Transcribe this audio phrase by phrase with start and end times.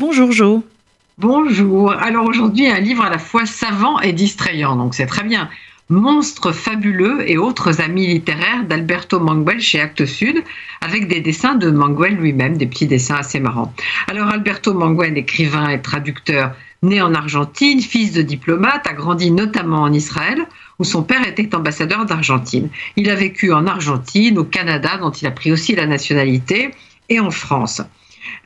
[0.00, 0.62] Bonjour Jo.
[1.18, 1.90] Bonjour.
[1.90, 5.50] Alors aujourd'hui, un livre à la fois savant et distrayant, donc c'est très bien.
[5.88, 10.44] Monstres fabuleux et autres amis littéraires d'Alberto Manguel chez Actes Sud,
[10.82, 13.74] avec des dessins de Manguel lui-même, des petits dessins assez marrants.
[14.06, 16.52] Alors Alberto Manguel, écrivain et traducteur,
[16.84, 20.46] né en Argentine, fils de diplomate, a grandi notamment en Israël,
[20.78, 22.68] où son père était ambassadeur d'Argentine.
[22.94, 26.70] Il a vécu en Argentine, au Canada, dont il a pris aussi la nationalité,
[27.08, 27.82] et en France.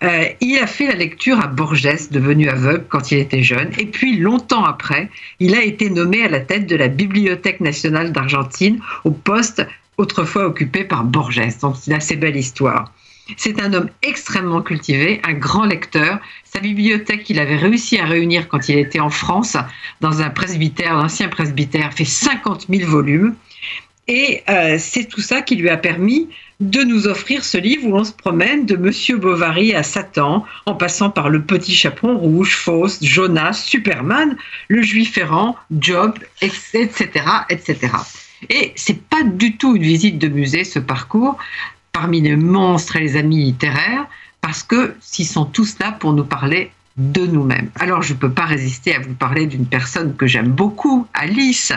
[0.03, 3.87] Euh, il a fait la lecture à Borges, devenu aveugle quand il était jeune, et
[3.87, 5.09] puis longtemps après,
[5.41, 9.66] il a été nommé à la tête de la Bibliothèque nationale d'Argentine, au poste
[9.98, 11.41] autrefois occupé par Borges.
[11.61, 12.92] Donc c'est une assez belle histoire.
[13.37, 16.19] C'est un homme extrêmement cultivé, un grand lecteur.
[16.45, 19.56] Sa bibliothèque qu'il avait réussi à réunir quand il était en France,
[20.01, 23.34] dans un presbytère, l'ancien presbytère, fait 50 000 volumes.
[24.09, 26.29] Et euh, c'est tout ça qui lui a permis
[26.61, 30.75] de nous offrir ce livre où l'on se promène de Monsieur Bovary à Satan, en
[30.75, 34.37] passant par le petit chaperon rouge, Faust, Jonas, Superman,
[34.69, 37.08] le juif errant, Job, etc.,
[37.50, 37.78] etc.
[38.50, 41.39] Et c'est pas du tout une visite de musée, ce parcours,
[41.92, 44.06] parmi les monstres et les amis littéraires,
[44.41, 47.70] parce que s'ils sont tous là pour nous parler de nous-mêmes.
[47.77, 51.73] Alors je ne peux pas résister à vous parler d'une personne que j'aime beaucoup, Alice,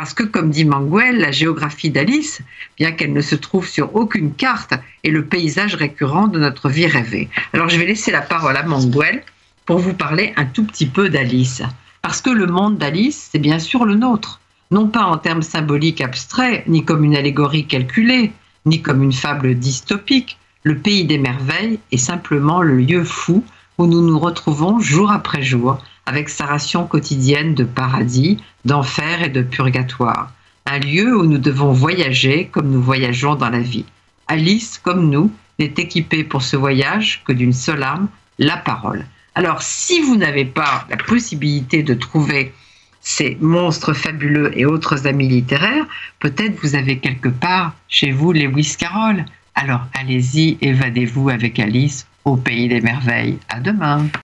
[0.00, 2.40] parce que comme dit Manguel, la géographie d'Alice,
[2.78, 4.72] bien qu'elle ne se trouve sur aucune carte,
[5.04, 7.28] est le paysage récurrent de notre vie rêvée.
[7.52, 9.22] Alors je vais laisser la parole à Manguel
[9.66, 11.60] pour vous parler un tout petit peu d'Alice.
[12.00, 16.00] Parce que le monde d'Alice, c'est bien sûr le nôtre, non pas en termes symboliques
[16.00, 18.32] abstraits, ni comme une allégorie calculée,
[18.64, 20.38] ni comme une fable dystopique.
[20.62, 23.44] Le pays des merveilles est simplement le lieu fou
[23.76, 29.28] où nous nous retrouvons jour après jour avec sa ration quotidienne de paradis, d'enfer et
[29.28, 30.32] de purgatoire.
[30.66, 33.84] Un lieu où nous devons voyager comme nous voyageons dans la vie.
[34.28, 39.04] Alice, comme nous, n'est équipée pour ce voyage que d'une seule âme, la parole.
[39.34, 42.52] Alors, si vous n'avez pas la possibilité de trouver
[43.00, 45.86] ces monstres fabuleux et autres amis littéraires,
[46.18, 49.24] peut-être vous avez quelque part chez vous Lewis Carroll.
[49.54, 53.38] Alors allez-y, évadez-vous avec Alice au pays des merveilles.
[53.48, 54.06] À demain.